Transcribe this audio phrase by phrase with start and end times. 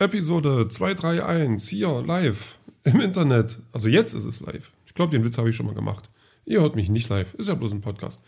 [0.00, 3.58] Episode 231 hier live im Internet.
[3.70, 4.72] Also jetzt ist es live.
[4.86, 6.08] Ich glaube, den Witz habe ich schon mal gemacht.
[6.46, 7.34] Ihr hört mich nicht live.
[7.34, 8.22] Ist ja bloß ein Podcast.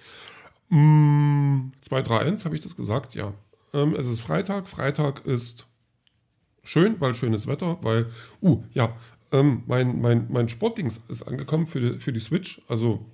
[0.69, 3.15] Mm, 231 habe ich das gesagt?
[3.15, 3.33] Ja.
[3.73, 4.69] Ähm, es ist Freitag.
[4.69, 5.67] Freitag ist
[6.63, 8.11] schön, weil schönes Wetter, weil,
[8.43, 8.95] uh, ja,
[9.33, 12.61] ähm, mein, mein, mein Sportdings ist angekommen für die, für die Switch.
[12.69, 13.07] Also,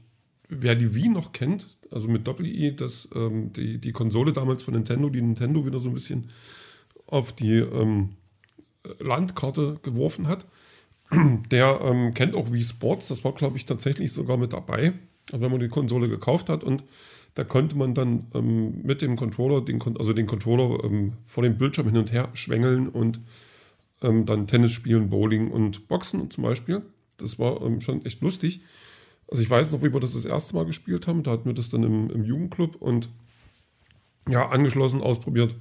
[0.48, 2.74] wer die Wii noch kennt, also mit Doppel-I,
[3.14, 6.30] ähm, die, die Konsole damals von Nintendo, die Nintendo wieder so ein bisschen
[7.06, 8.16] auf die ähm,
[8.98, 10.46] Landkarte geworfen hat,
[11.50, 13.08] der ähm, kennt auch Wii Sports.
[13.08, 14.92] Das war, glaube ich, tatsächlich sogar mit dabei,
[15.32, 16.64] wenn man die Konsole gekauft hat.
[16.64, 16.84] Und
[17.34, 21.56] da konnte man dann ähm, mit dem Controller, den, also den Controller ähm, vor dem
[21.56, 23.20] Bildschirm hin und her schwängeln und
[24.02, 26.82] ähm, dann Tennis spielen, Bowling und Boxen zum Beispiel.
[27.16, 28.60] Das war ähm, schon echt lustig.
[29.30, 31.22] Also ich weiß noch, wie wir das das erste Mal gespielt haben.
[31.22, 33.08] Da hatten wir das dann im, im Jugendclub und
[34.28, 35.54] ja, angeschlossen, ausprobiert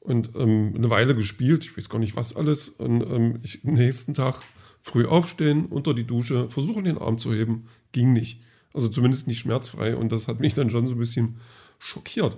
[0.00, 1.64] und ähm, eine Weile gespielt.
[1.64, 2.68] Ich weiß gar nicht, was alles.
[2.68, 4.40] Und ähm, ich, nächsten Tag
[4.82, 7.68] früh aufstehen, unter die Dusche, versuchen den Arm zu heben.
[7.92, 8.40] Ging nicht.
[8.72, 9.96] Also zumindest nicht schmerzfrei.
[9.96, 11.36] Und das hat mich dann schon so ein bisschen
[11.78, 12.36] schockiert.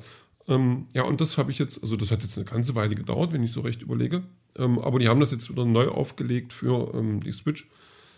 [0.49, 3.33] Ähm, ja, und das habe ich jetzt, also das hat jetzt eine ganze Weile gedauert,
[3.33, 4.23] wenn ich so recht überlege.
[4.59, 7.69] Ähm, aber die haben das jetzt wieder neu aufgelegt für ähm, die Switch.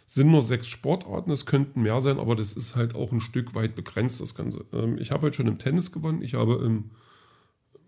[0.07, 3.55] Sind nur sechs Sportarten, es könnten mehr sein, aber das ist halt auch ein Stück
[3.55, 4.65] weit begrenzt, das Ganze.
[4.73, 6.91] Ähm, ich habe heute schon im Tennis gewonnen, ich habe im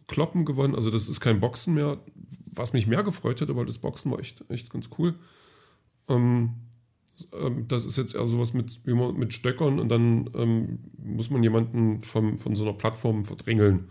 [0.07, 2.01] Kloppen gewonnen, also das ist kein Boxen mehr,
[2.47, 5.15] was mich mehr gefreut hätte, weil das Boxen war echt, echt ganz cool.
[6.09, 6.55] Ähm,
[7.33, 12.03] ähm, das ist jetzt eher sowas mit, mit Stöckern und dann ähm, muss man jemanden
[12.03, 13.89] vom, von so einer Plattform verdrängeln.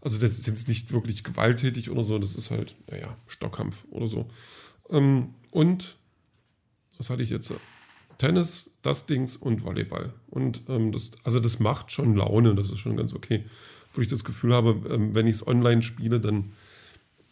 [0.00, 4.06] Also das ist jetzt nicht wirklich gewalttätig oder so, das ist halt, naja, Stockkampf oder
[4.06, 4.28] so.
[4.90, 5.96] Ähm, und
[6.98, 7.52] was hatte ich jetzt?
[8.18, 10.12] Tennis, das Dings und Volleyball.
[10.28, 13.44] Und ähm, das, also das macht schon Laune, das ist schon ganz okay.
[13.92, 16.52] Wo ich das Gefühl habe, ähm, wenn ich es online spiele, dann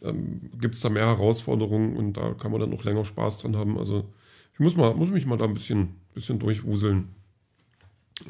[0.02, 3.56] ähm, gibt es da mehr Herausforderungen und da kann man dann noch länger Spaß dran
[3.56, 3.78] haben.
[3.78, 4.08] Also
[4.54, 7.08] ich muss, mal, muss mich mal da ein bisschen, bisschen durchwuseln.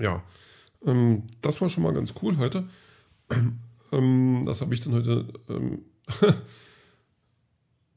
[0.00, 0.22] Ja,
[0.86, 2.68] ähm, das war schon mal ganz cool heute.
[3.94, 5.82] Ähm, das habe ich dann heute ähm,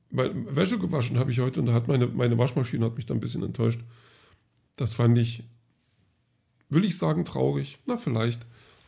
[0.09, 3.21] Wäsche gewaschen habe ich heute und da hat meine, meine Waschmaschine hat mich da ein
[3.21, 3.79] bisschen enttäuscht.
[4.75, 5.43] Das fand ich,
[6.69, 7.79] will ich sagen, traurig.
[7.85, 8.45] Na, vielleicht.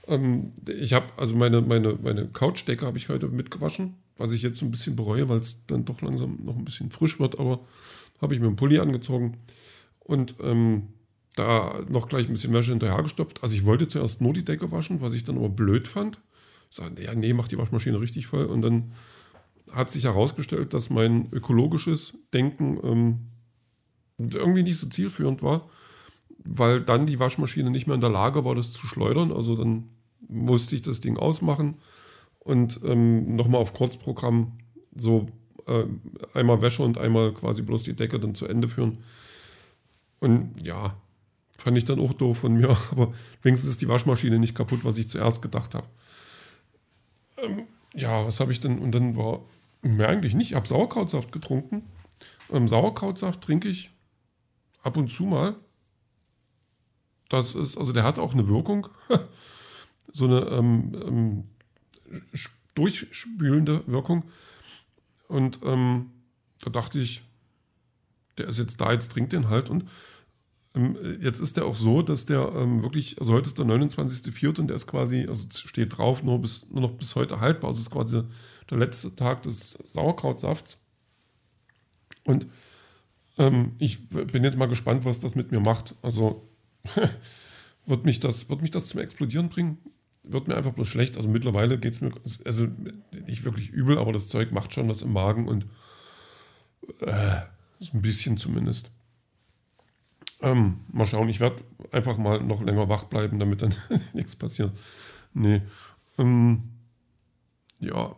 [0.07, 4.61] Ähm, ich habe, also meine, meine, meine Couchdecke habe ich heute mitgewaschen, was ich jetzt
[4.61, 7.65] ein bisschen bereue, weil es dann doch langsam noch ein bisschen frisch wird, aber
[8.21, 9.37] habe ich mir einen Pulli angezogen
[9.99, 10.89] und ähm,
[11.35, 13.43] da noch gleich ein bisschen Wäsche hinterhergestopft.
[13.43, 16.19] Also ich wollte zuerst nur die Decke waschen, was ich dann aber blöd fand.
[16.69, 18.45] Ich sagte, ja, nee, mach die Waschmaschine richtig voll.
[18.45, 18.93] Und dann
[19.71, 23.19] hat sich herausgestellt, dass mein ökologisches Denken ähm,
[24.17, 25.69] irgendwie nicht so zielführend war,
[26.43, 29.31] weil dann die Waschmaschine nicht mehr in der Lage war, das zu schleudern.
[29.31, 29.89] Also dann
[30.27, 31.75] musste ich das Ding ausmachen
[32.39, 34.53] und ähm, nochmal auf Kurzprogramm
[34.95, 35.27] so
[35.67, 35.83] äh,
[36.33, 38.99] einmal Wäsche und einmal quasi bloß die Decke dann zu Ende führen.
[40.19, 40.95] Und ja,
[41.57, 44.97] fand ich dann auch doof von mir, aber wenigstens ist die Waschmaschine nicht kaputt, was
[44.97, 45.87] ich zuerst gedacht habe.
[47.37, 47.63] Ähm,
[47.93, 48.79] ja, was habe ich denn?
[48.79, 49.41] Und dann war
[49.81, 50.51] mir eigentlich nicht.
[50.51, 51.83] Ich habe Sauerkrautsaft getrunken.
[52.51, 53.91] Ähm, Sauerkrautsaft trinke ich
[54.87, 55.55] ab und zu mal.
[57.29, 58.87] Das ist, also der hat auch eine Wirkung.
[60.11, 61.43] so eine ähm, ähm,
[62.73, 64.23] durchspülende Wirkung.
[65.27, 66.11] Und ähm,
[66.61, 67.21] da dachte ich,
[68.37, 69.69] der ist jetzt da, jetzt trinkt den halt.
[69.69, 69.89] Und
[70.73, 74.59] ähm, jetzt ist der auch so, dass der ähm, wirklich, also heute ist der 29.04.
[74.61, 77.69] und der ist quasi, also steht drauf, nur, bis, nur noch bis heute haltbar.
[77.69, 78.23] Also ist quasi
[78.69, 80.77] der letzte Tag des Sauerkrautsafts.
[82.23, 82.47] Und
[83.37, 85.95] ähm, ich bin jetzt mal gespannt, was das mit mir macht.
[86.01, 86.47] Also
[87.85, 89.77] wird, mich das, wird mich das zum Explodieren bringen?
[90.23, 91.17] Wird mir einfach bloß schlecht.
[91.17, 92.11] Also mittlerweile geht es mir,
[92.45, 92.67] also
[93.25, 95.65] nicht wirklich übel, aber das Zeug macht schon was im Magen und
[97.01, 97.41] äh,
[97.79, 98.91] so ein bisschen zumindest.
[100.41, 103.73] Ähm, mal schauen, ich werde einfach mal noch länger wach bleiben, damit dann
[104.13, 104.71] nichts passiert.
[105.33, 105.61] Nee.
[106.17, 106.63] Ähm,
[107.79, 108.15] ja,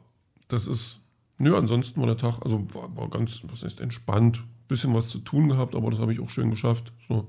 [0.48, 1.02] das ist.
[1.38, 4.44] Nö, ansonsten war der Tag, also war, war ganz, was heißt, entspannt.
[4.70, 6.94] Bisschen was zu tun gehabt, aber das habe ich auch schön geschafft.
[7.10, 7.28] So,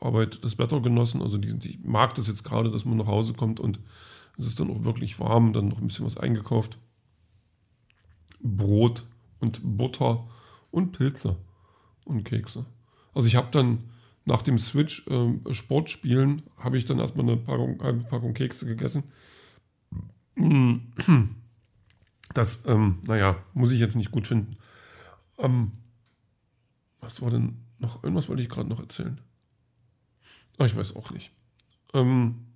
[0.00, 1.22] Arbeit das Wetter genossen.
[1.22, 3.80] Also die, die mag das jetzt gerade, dass man nach Hause kommt und
[4.36, 5.52] es ist dann auch wirklich warm.
[5.52, 6.78] Dann noch ein bisschen was eingekauft.
[8.40, 9.06] Brot
[9.40, 10.26] und Butter
[10.70, 11.36] und Pilze
[12.04, 12.66] und Kekse.
[13.14, 13.84] Also ich habe dann
[14.26, 19.04] nach dem Switch äh, Sportspielen habe ich dann erstmal eine Packung, halbe Packung Kekse gegessen.
[22.32, 24.56] Das, ähm, naja, muss ich jetzt nicht gut finden.
[25.38, 25.70] Ähm,
[27.04, 28.02] was war denn noch?
[28.02, 29.20] Irgendwas wollte ich gerade noch erzählen.
[30.58, 31.32] Oh, ich weiß auch nicht.
[31.92, 32.46] Ähm,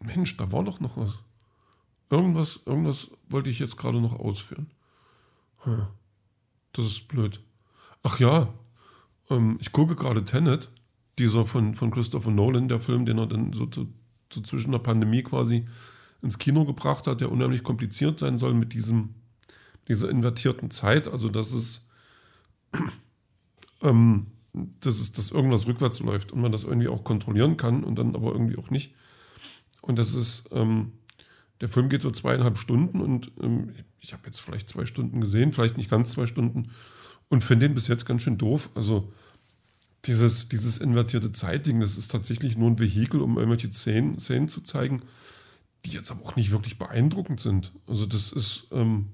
[0.00, 1.14] Mensch, da war doch noch was.
[2.10, 4.70] Irgendwas, irgendwas wollte ich jetzt gerade noch ausführen.
[5.58, 5.86] Hm.
[6.72, 7.40] Das ist blöd.
[8.02, 8.52] Ach ja,
[9.30, 10.70] ähm, ich gucke gerade Tenet,
[11.18, 13.86] dieser von, von Christopher Nolan, der Film, den er dann so, so,
[14.32, 15.66] so zwischen der Pandemie quasi
[16.20, 19.14] ins Kino gebracht hat, der unheimlich kompliziert sein soll mit diesem,
[19.88, 21.06] dieser invertierten Zeit.
[21.06, 21.83] Also, dass es,
[23.82, 24.26] ähm,
[24.80, 28.14] dass es, dass irgendwas rückwärts läuft und man das irgendwie auch kontrollieren kann und dann
[28.14, 28.94] aber irgendwie auch nicht.
[29.80, 30.92] Und das ist, ähm,
[31.60, 35.52] der Film geht so zweieinhalb Stunden und ähm, ich habe jetzt vielleicht zwei Stunden gesehen,
[35.52, 36.70] vielleicht nicht ganz zwei Stunden
[37.28, 38.70] und finde den bis jetzt ganz schön doof.
[38.74, 39.12] Also
[40.04, 44.60] dieses, dieses invertierte Zeitding, das ist tatsächlich nur ein Vehikel, um irgendwelche Szenen, Szenen zu
[44.60, 45.02] zeigen,
[45.84, 47.72] die jetzt aber auch nicht wirklich beeindruckend sind.
[47.86, 49.08] Also das ist, ähm,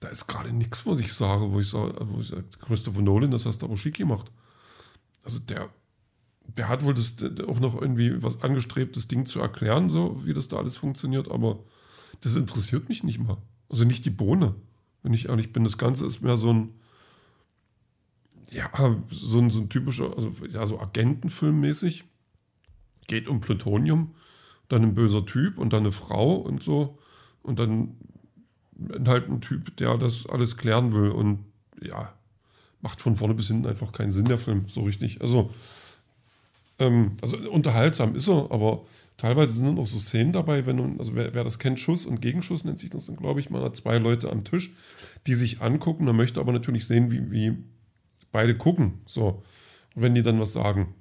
[0.00, 3.30] da ist gerade nichts, was ich sage, wo ich sage, wo ich sage, Christopher Nolan,
[3.30, 4.30] das hast du aber schick gemacht.
[5.24, 5.70] Also der,
[6.46, 7.14] der hat wohl das,
[7.46, 11.30] auch noch irgendwie was angestrebt, das Ding zu erklären, so wie das da alles funktioniert,
[11.30, 11.58] aber
[12.20, 13.38] das interessiert mich nicht mal.
[13.68, 14.54] Also nicht die Bohne,
[15.02, 15.64] wenn ich ehrlich bin.
[15.64, 16.74] Das Ganze ist mehr so ein,
[18.50, 18.70] ja,
[19.10, 22.04] so ein, so ein typischer, also ja, so Agentenfilm mäßig.
[23.06, 24.14] Geht um Plutonium,
[24.68, 26.98] dann ein böser Typ und dann eine Frau und so.
[27.42, 27.96] Und dann
[29.06, 31.10] halt ein Typ, der das alles klären will.
[31.10, 31.44] Und
[31.82, 32.12] ja,
[32.80, 35.20] macht von vorne bis hinten einfach keinen Sinn, der Film, so richtig.
[35.20, 35.50] Also,
[36.78, 38.84] ähm, also unterhaltsam ist er, aber
[39.16, 42.20] teilweise sind noch so Szenen dabei, wenn man, also wer, wer, das kennt, Schuss und
[42.20, 44.72] Gegenschuss nennt sich das dann, glaube ich, man hat zwei Leute am Tisch,
[45.26, 47.56] die sich angucken, man möchte aber natürlich sehen, wie, wie
[48.30, 49.00] beide gucken.
[49.06, 49.42] So.
[49.94, 50.94] Wenn die dann was sagen.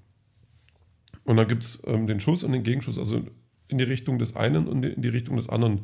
[1.23, 3.21] Und dann gibt es ähm, den Schuss und den Gegenschuss, also
[3.67, 5.81] in die Richtung des einen und in die Richtung des anderen,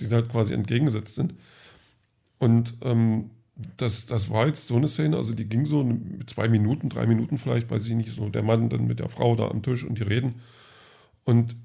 [0.00, 1.34] die halt quasi entgegengesetzt sind.
[2.38, 3.30] Und ähm,
[3.76, 5.88] das, das war jetzt so eine Szene, also die ging so
[6.26, 9.36] zwei Minuten, drei Minuten vielleicht, weiß ich nicht, so der Mann dann mit der Frau
[9.36, 10.36] da am Tisch und die reden.
[11.24, 11.56] Und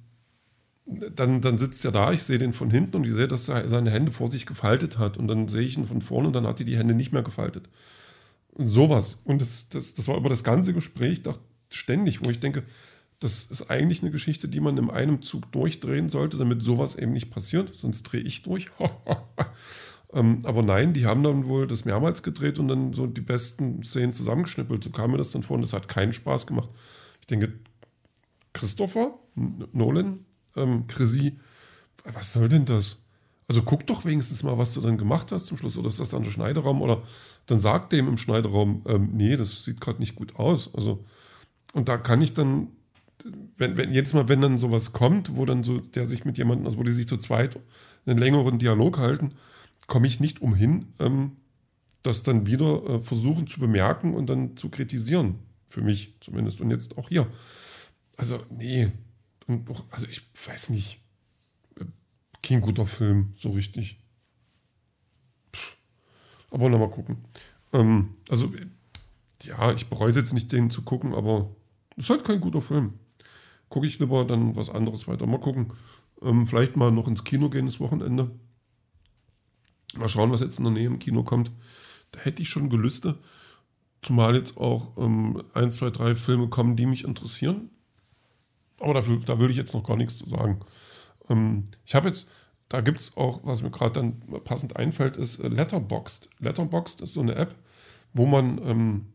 [0.85, 3.67] dann, dann sitzt er da, ich sehe den von hinten und ich sehe, dass er
[3.69, 5.17] seine Hände vor sich gefaltet hat.
[5.17, 7.23] Und dann sehe ich ihn von vorne und dann hat er die Hände nicht mehr
[7.23, 7.69] gefaltet.
[8.51, 9.17] Und sowas.
[9.23, 11.39] Und das, das, das war über das ganze Gespräch doch
[11.69, 12.63] ständig, wo ich denke,
[13.19, 17.11] das ist eigentlich eine Geschichte, die man in einem Zug durchdrehen sollte, damit sowas eben
[17.11, 17.75] nicht passiert.
[17.75, 18.69] Sonst drehe ich durch.
[20.13, 23.83] ähm, aber nein, die haben dann wohl das mehrmals gedreht und dann so die besten
[23.83, 24.83] Szenen zusammengeschnippelt.
[24.83, 26.69] So kam mir das dann vor und das hat keinen Spaß gemacht.
[27.19, 27.53] Ich denke,
[28.53, 30.25] Christopher Nolan,
[30.55, 31.39] ähm, Chrissy,
[32.03, 33.03] was soll denn das?
[33.49, 35.75] Also guck doch wenigstens mal, was du dann gemacht hast zum Schluss.
[35.75, 36.81] Oder ist das dann der Schneiderraum?
[36.81, 37.01] Oder
[37.47, 40.73] dann sag dem im Schneiderraum, ähm, nee, das sieht gerade nicht gut aus.
[40.75, 41.03] Also,
[41.73, 42.67] und da kann ich dann,
[43.57, 46.65] wenn, wenn jedes Mal, wenn dann sowas kommt, wo dann so, der sich mit jemandem,
[46.65, 47.59] also wo die sich zu zweit
[48.05, 49.33] einen längeren Dialog halten,
[49.87, 51.37] komme ich nicht umhin, ähm,
[52.03, 55.35] das dann wieder äh, versuchen zu bemerken und dann zu kritisieren.
[55.67, 56.61] Für mich zumindest.
[56.61, 57.27] Und jetzt auch hier.
[58.17, 58.91] Also, nee.
[59.47, 61.01] Und doch, also ich weiß nicht
[62.41, 63.99] kein guter Film, so richtig.
[65.55, 65.77] Pff.
[66.51, 67.17] Aber nochmal gucken.
[67.73, 68.51] Ähm, also,
[69.43, 71.55] ja, ich bereue es jetzt nicht, den zu gucken, aber
[71.95, 72.93] es ist halt kein guter Film.
[73.69, 75.27] Gucke ich lieber dann was anderes weiter.
[75.27, 75.73] Mal gucken.
[76.21, 78.31] Ähm, vielleicht mal noch ins Kino gehen das Wochenende.
[79.95, 81.51] Mal schauen, was jetzt in der Nähe im Kino kommt.
[82.11, 83.17] Da hätte ich schon Gelüste.
[84.01, 87.69] Zumal jetzt auch ähm, ein, zwei, drei Filme kommen, die mich interessieren.
[88.79, 90.59] Aber dafür, da will ich jetzt noch gar nichts zu sagen.
[91.29, 92.29] Ähm, ich habe jetzt,
[92.69, 96.29] da gibt es auch, was mir gerade dann passend einfällt, ist äh, Letterboxd.
[96.39, 97.55] Letterboxd ist so eine App,
[98.13, 99.05] wo man ähm,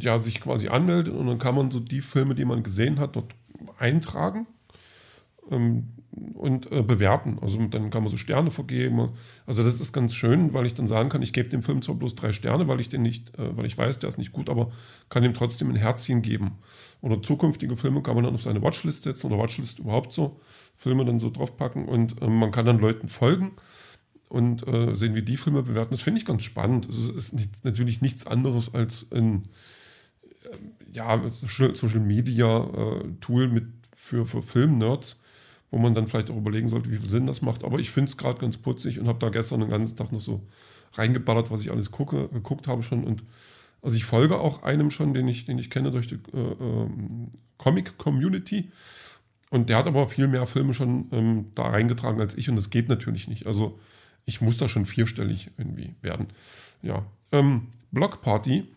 [0.00, 3.16] ja, sich quasi anmeldet und dann kann man so die Filme, die man gesehen hat,
[3.16, 3.34] dort
[3.82, 4.46] eintragen.
[5.50, 5.88] Ähm,
[6.34, 7.38] und äh, bewerten.
[7.40, 9.10] Also dann kann man so Sterne vergeben.
[9.46, 11.94] Also das ist ganz schön, weil ich dann sagen kann, ich gebe dem Film zwar
[11.94, 14.50] bloß drei Sterne, weil ich den nicht, äh, weil ich weiß, der ist nicht gut,
[14.50, 14.70] aber
[15.08, 16.58] kann ihm trotzdem ein Herzchen geben.
[17.00, 20.40] Oder zukünftige Filme kann man dann auf seine Watchlist setzen oder Watchlist überhaupt so
[20.76, 23.52] Filme dann so draufpacken und äh, man kann dann Leuten folgen
[24.28, 25.92] und äh, sehen, wie die Filme bewerten.
[25.92, 26.88] Das finde ich ganz spannend.
[26.88, 29.48] Es ist nicht, natürlich nichts anderes als ein
[30.92, 35.22] ja, Social Media äh, Tool mit für, für Film-Nerds
[35.72, 37.64] wo man dann vielleicht auch überlegen sollte, wie viel Sinn das macht.
[37.64, 40.20] Aber ich finde es gerade ganz putzig und habe da gestern den ganzen Tag noch
[40.20, 40.46] so
[40.92, 43.04] reingeballert, was ich alles gucke, geguckt habe schon.
[43.04, 43.24] Und
[43.80, 46.88] also ich folge auch einem schon, den ich, den ich kenne durch die äh, äh,
[47.56, 48.70] Comic-Community.
[49.48, 52.68] Und der hat aber viel mehr Filme schon ähm, da reingetragen als ich und das
[52.68, 53.46] geht natürlich nicht.
[53.46, 53.78] Also
[54.26, 56.26] ich muss da schon vierstellig irgendwie werden.
[56.82, 57.06] Ja.
[57.32, 58.68] Ähm, Block Party,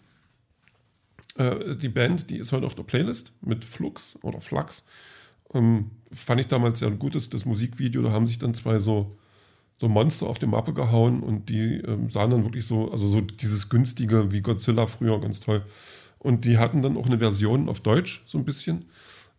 [1.36, 4.86] äh, die Band, die ist heute auf der Playlist mit Flux oder Flux.
[5.54, 9.18] Ähm, fand ich damals sehr gut, das, Musikvideo, da haben sich dann zwei so,
[9.80, 13.22] so Monster auf die Mappe gehauen und die ähm, sahen dann wirklich so, also so
[13.22, 15.66] dieses günstige wie Godzilla früher, ganz toll.
[16.20, 18.86] Und die hatten dann auch eine Version auf Deutsch, so ein bisschen.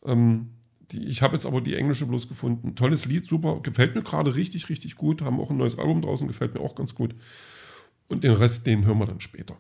[0.05, 0.51] Ähm,
[0.93, 2.77] die, ich habe jetzt aber die englische bloß gefunden.
[2.77, 5.23] Tolles Lied, super, gefällt mir gerade richtig, richtig gut.
[5.23, 7.15] Haben auch ein neues Album draußen, gefällt mir auch ganz gut.
[8.09, 9.57] Und den Rest, den hören wir dann später.